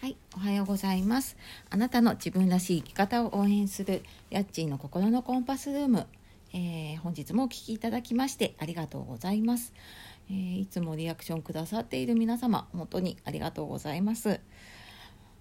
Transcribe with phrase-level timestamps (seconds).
[0.00, 1.36] はい、おはようございます。
[1.68, 6.06] あなたの自分らしい生き方を応援するヤッチーの心のコンパスルーム。
[6.54, 9.74] えー本日もお聞きいただきましてありがとうございます、
[10.30, 14.40] えーいつもリアクションくださっている皆様、本当にありがとうございます。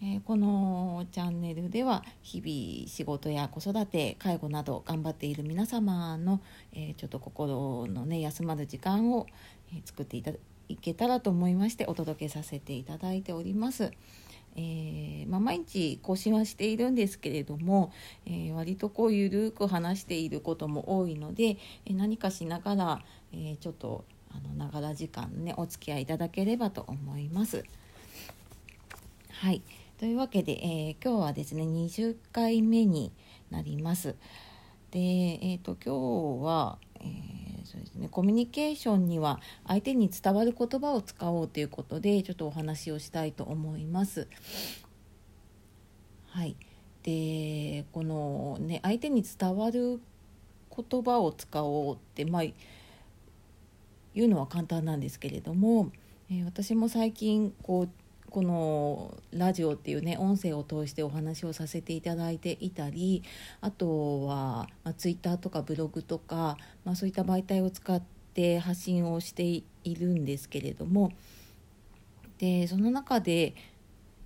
[0.00, 6.40] えーこのチャンネルでは日々仕事や子育て介護など頑張っている皆様の、
[6.72, 9.26] えーちょっと心のね休まる時間を、
[9.72, 13.90] えー作っていただいけたらと思いましてお届けさせていただいております。
[14.56, 17.92] えーまあ、毎日更新はしているんですけれども、
[18.26, 23.00] えー割とこうゆるく話していることも多いので、えー何かしながら、
[23.32, 27.64] えちょっとあのながら時間ねお付き合いいただければと思います。
[29.30, 29.62] はい
[29.98, 33.12] というわけで、えー今日はですね20回目に
[33.50, 34.14] なります。
[34.94, 36.78] で、えー、と今日は、
[37.74, 44.28] そうですね、コミュニケーションには相手に伝わる言葉を使おうということでちょっとお話をしたいと思います。
[46.26, 46.56] はい、
[47.02, 50.00] でこのね相手に伝わる
[50.76, 52.42] 言葉を使おうってまあ
[54.14, 55.90] 言うのは簡単なんですけれども、
[56.30, 57.88] えー私も最近こう
[58.34, 63.22] このラジオっていうね音声を通してお話をさせていただいていたり
[63.60, 68.02] あとは、まあ、ツイッターとかブログとか、まあ、そういった媒体を使っ
[68.34, 71.12] て発信をしているんですけれども
[72.38, 73.54] でその中で、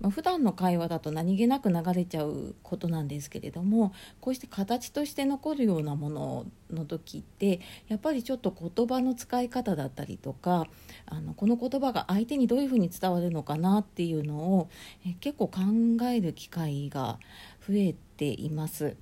[0.00, 10.66] まあ、普段の会話だと何気なく流れちゃうことなんですけれどもこうして形として残るようなものの時ってやっぱりちょっと言葉の使い方だったりとか
[11.06, 14.68] あのこの言葉が相手にどういうふうに伝わるのかなっていうのを
[15.06, 15.60] え結構考
[16.06, 17.18] える機会が
[17.66, 18.96] 増えています。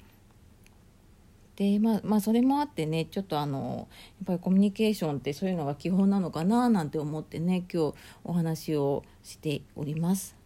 [1.56, 3.86] でまあ、まあそれもあってねちょっとあの
[4.18, 10.43] やっぱりコミュニケーションってそういうのが基本なのかななんて思ってね今日お話をしております。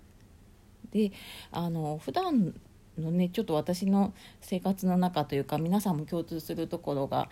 [0.92, 1.12] で
[1.50, 2.54] あの普段
[2.98, 7.28] のねちょっと私の生活の中というか皆さんも共通するところが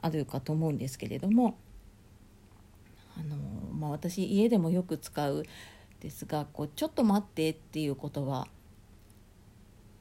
[0.00, 1.58] あるかと思うんですけれども
[3.16, 3.36] あの、
[3.72, 5.44] まあ、私家でもよく使う
[6.00, 8.46] ですがこう「ちょっと待って」っていう言葉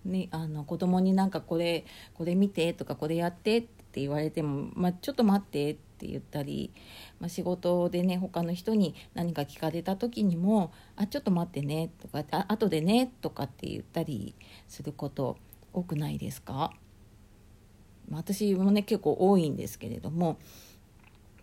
[0.06, 6.72] ね、あの子供になんかこれこれ見てとかこれやってって言われても、まあ、ちょっと待ってってって言ったり、
[7.20, 14.36] まあ、仕事でね他の人に何か聞かれた時にも「あちょっと待ってね」とか「あ後でね」とかって言ったり
[14.68, 15.38] すること
[15.74, 16.72] 多くないですか、
[18.08, 20.38] まあ、私もね結構多いんですけれども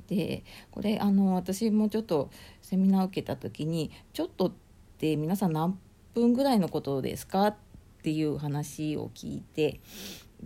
[0.06, 2.30] でこれあの私もちょっと
[2.62, 4.52] セミナー受けた時に「ちょっとっ
[4.98, 5.76] て皆さん何
[6.14, 7.56] 分ぐらいのことですか?」っ
[8.04, 9.80] ていう話を聞いて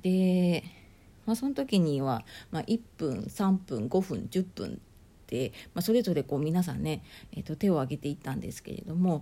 [0.00, 0.64] で、
[1.28, 4.76] まあ、その時には、まあ、1分3分5分10分っ
[5.26, 9.20] て、まあ、それぞれこう皆さんね、えー、と手を挙げていったんですけれども、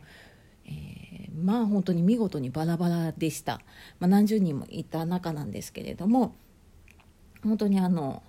[0.64, 3.60] えーまあ本当に見事にバラバラでした、
[4.00, 6.34] まあ、何十人もいた中なんですけれども
[7.42, 8.22] 本当にあの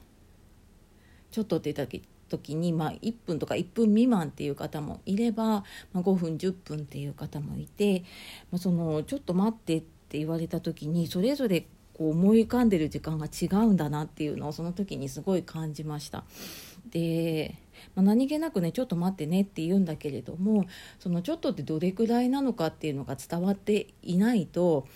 [1.32, 5.64] ちょっとって言った時に、まあ、1分とか1分未満っていう方もいれば、ま
[5.96, 8.04] あ、5分10分っていう方もいて、
[8.52, 11.66] まあ、そのちょっと待ってって言われた時にそれぞれ
[11.98, 16.24] こう思い浮かんでる時間が違うんだなっていうのをその時にすごい感じました。
[16.92, 17.56] で、
[17.96, 20.66] まあ、何気なくねちょっと待ってねって言うんだけれども
[21.00, 24.88] そのちょっとってどれくらいなのかっていうのが伝わっていないと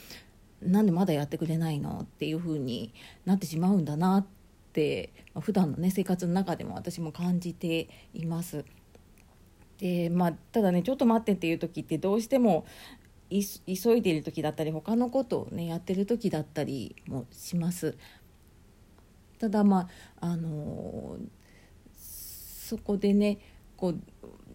[0.62, 2.94] なんでまだやってくれないのっていう風に
[3.26, 4.26] なってしまうんだなっ
[4.74, 8.64] て、まあ、普段のね生活の中でも私も感じています。
[9.80, 12.66] でまあ、ただねちょっと待ってっていう時ってどうしても
[13.32, 17.98] 急いでいる時だったり他のことをねやってる時だったりもします。
[19.40, 19.88] ただま
[20.20, 21.18] ああの
[21.96, 23.40] そこでね
[23.78, 24.00] こう、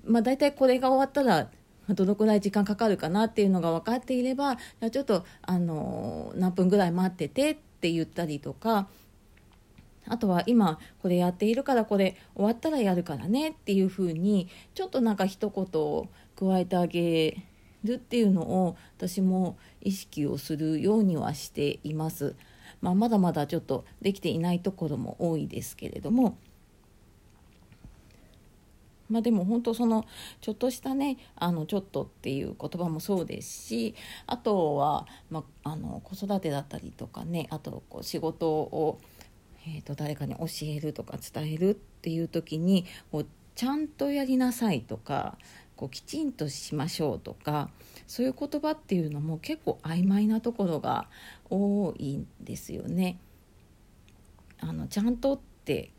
[0.04, 1.50] まあ、大体これが終わったら
[1.88, 8.88] どのくらい時間かかるかなっていうのが分かっていればじゃちょっとあの何分ぐらい待っててって言ったりとか
[10.08, 17.44] あとは今これやっているからこれ終わったらやるからねっていうふうにちょっとなんか一言を加えてあげ
[17.86, 22.34] るっていうのを私も意識をするようにはしています。
[22.80, 26.36] まあ、まだまだちょっとできていないところも多いですけれども。
[29.08, 30.04] まあでも本当その
[30.40, 33.94] ちょっとしたね「あのちょっと」っていう言葉もそうですし
[34.26, 38.98] あとは、まあ、あの子育てだったりとかねあとこう仕事を、
[39.66, 45.38] えー、と誰かに教えるとか伝えるっていう時にこうちゃんとやりなさいとか
[45.76, 47.70] こうきちんとしましょうとか
[48.06, 51.06] そういう言葉っていうのも結構曖昧なところが
[51.50, 53.18] 多いんですよね。
[54.58, 55.90] あのちゃんとって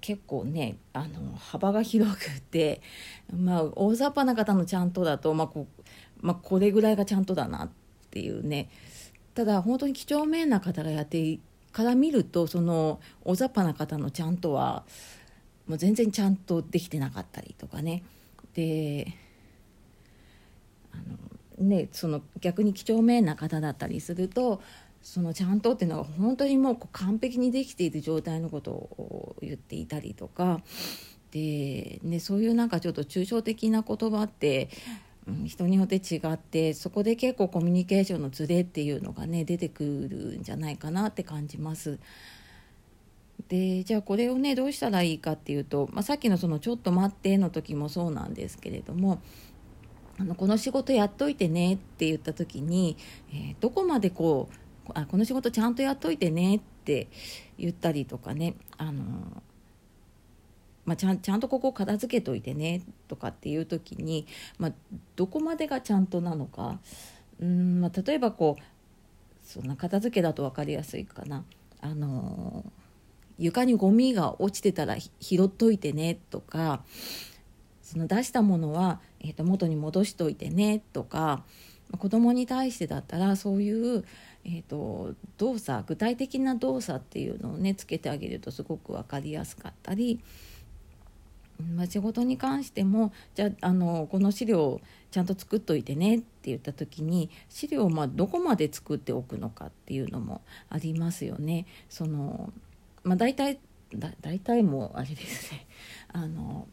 [0.00, 2.80] 結構ねあの幅が広くて、
[3.32, 5.66] まあ、大雑把な方のちゃんとだと、まあ、こ
[6.20, 7.70] まあ、これぐらいがちゃんとだなっ
[8.10, 8.68] ていうね
[9.34, 11.38] ただ本当に几帳面な方がやって
[11.72, 14.84] から見るとその大雑把な方のちゃんとは
[15.66, 18.02] もう全然ちゃんとできてなかったりとかね
[18.56, 19.12] で
[20.92, 20.96] あ
[21.60, 24.62] のねその逆に几帳面な方だったりすると
[25.02, 30.62] そのちゃんとっていうのが本当にもう完璧にできている状態のことを言っていたりとか
[31.30, 34.68] で、ね、そういうなんかちょっと抽象的な言葉って、
[35.44, 41.98] 人によって違ってそこで結構コミュニケーションのズレっていうのがね出てくるんじゃないかなって感じます。
[43.48, 49.20] でじゃあこれをねどうしたらいいかっていうと、まあ、さっきのその「ちょっと待って」の時もそうなんですけれども
[50.18, 52.96] あのこの仕事やっといてねって言った時に、
[53.30, 54.48] えー、どこまでこ
[54.88, 57.08] うあこの仕事ちゃんとやっといてねって
[57.58, 59.02] 言ったりとかねあの、
[60.84, 64.26] まあ、ちゃんちゃんとここ片付けといてねとかっていう時に、
[64.58, 64.72] まあ、
[65.16, 66.80] どこまでがちゃんとなのか
[67.40, 68.62] うん、まあ、例えばこう
[69.46, 71.44] そんな片付けだと分かりやすいかな。
[71.80, 72.64] あの
[73.38, 76.82] 床にゴミが落ちてたら拾っといてねとか
[77.82, 81.44] その出したものは、えー、と元に戻しといてねとか
[81.98, 84.04] 子供に対してだったらそういう、
[84.44, 90.20] えーと、動作具体的な動作っていうのをねつけてあげるとすごく分かりやすかったり、
[91.74, 94.80] まあ、仕事に関してもじゃあのこの資料
[95.12, 101.66] ちゃんと作っといてねって言った時に資料をまあどこまで作っておくのかっていうのもありますよね。
[101.88, 102.52] その
[103.06, 103.60] まあ、大体
[103.94, 105.66] だ大体もあれですね
[106.12, 106.66] あの、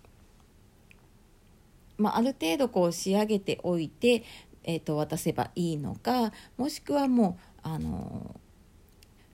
[1.97, 4.23] まあ、ある程度こう仕上げておいて
[4.65, 8.39] えーと、渡せばいいのかもしくはもうあの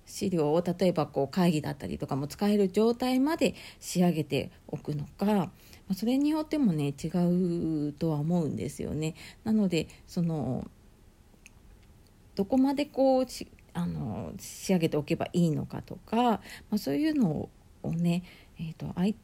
[0.07, 5.51] 資料を例えばこう会議だったりとかも使える状態まで仕上げておくのか
[5.93, 7.09] それによってもね違
[7.89, 9.13] うとは思うんですよね。
[9.43, 10.67] なのでその
[12.35, 13.25] どこまでこう
[13.79, 16.41] あの仕上げておけばいいのかとか、ま
[16.73, 17.49] あ、そういうの
[17.83, 18.23] をね、
[18.59, 19.15] えーと相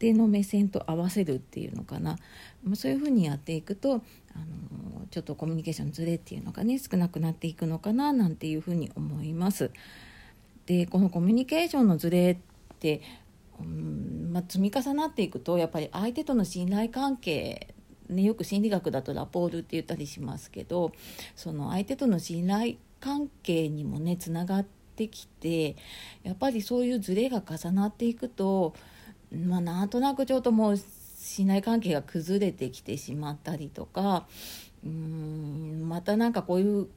[0.00, 2.16] 手の目線と合わせるっていうのかな、
[2.64, 9.70] まあ、そういうふうにやっていくとあのちょっとコミュニケーションずれっていうのがね少なくなっていくのかななんていうふうに思います。
[10.64, 13.02] でこのコミュニケーションのずれって
[13.60, 17.74] うんまあ、積み重なっていくとやっぱり相手との信頼関係
[18.08, 20.92] ね、よく心理学だとラポールって言ったりしますけど
[21.36, 24.66] その相手との信頼関係にもねつながっ
[24.96, 25.76] てきて
[26.22, 28.74] やっぱりそういうズレが重なっていくと
[29.32, 34.26] まあ、なんとなくちょっともう信頼関係が崩れてきてしまったりとか
[34.84, 36.88] うんまたなんかこういう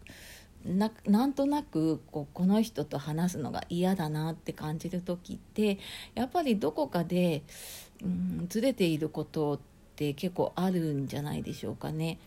[0.65, 5.77] ななんとなくこうこの人と話すのが嫌だなって感じる時って
[6.15, 7.43] やっぱりどこかで
[8.01, 9.59] うんずれていることっ
[9.95, 12.17] て結構あるんじゃないでしょうかね。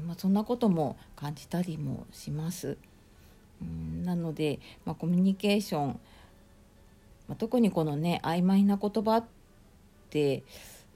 [0.00, 2.76] まあ、そんなことも感じたりもします。
[3.62, 6.00] うんなので、まあ、コミュニケーション
[7.28, 9.24] まあ、特にこのね曖昧な言葉っ
[10.10, 10.42] て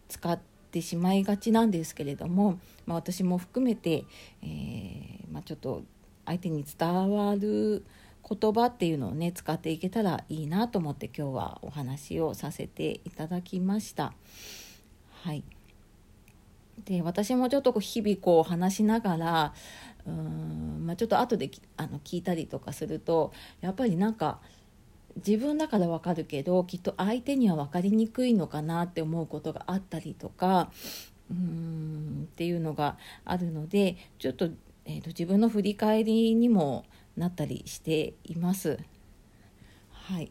[0.08, 0.38] 使っ
[0.70, 4.04] てしまいがちなんですけれども、まあ、私も含めて、
[4.42, 5.82] えー、ま、ちょっと
[6.26, 7.84] 相手に伝わる
[8.28, 14.12] 言葉っていうのをね使っていけたらいいなと思って今日はお話をさせていただきました。
[15.22, 15.42] はい
[16.84, 19.54] で私もちょっとこう日々こう話しながら
[20.06, 24.40] うーん、まあ、ちょっと後であの聞いたりとかするとやっぱりなんか
[25.16, 30.70] 自分だからわかるけどきっと相手には分かりにくいのかなって思うことがあったりとか
[31.30, 34.48] うーんっていうのがあるのでちょっと,、
[34.84, 36.84] えーと、自分の振り返りにも
[37.16, 38.78] なったりしています。
[39.90, 40.30] はい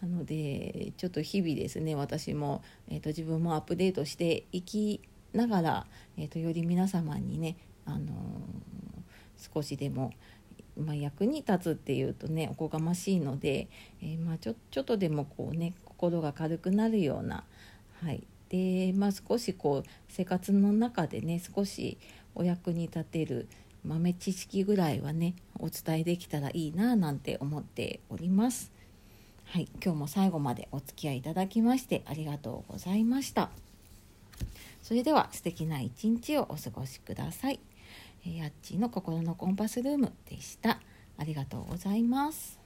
[0.00, 5.00] なのでちょっと日々ですね私も、えーと、自分もアップデートしていき
[5.32, 5.86] ながら、
[6.16, 10.12] えーと、とより皆様にね、あのー、少しでも
[10.76, 13.68] まあ、役に立つっていうとねおこがましいので、
[14.00, 17.44] えー、まあ、ちょちょっとでもこうね心が軽くなるような、
[18.02, 21.98] はいでまあ、少しこう生活の中でね少し
[22.34, 23.48] お役に立てる
[23.84, 28.70] 豆知識ぐらいはねお伝えできたらいいななんて思っております。
[29.44, 33.71] はい、今日も最後までお付き合いいただきましてありがとうございました。
[34.82, 37.60] それでは素敵な一日をお過ごしください。
[38.24, 40.80] やっちの心のコンパスルームでした。
[41.16, 42.61] ありがとうございます。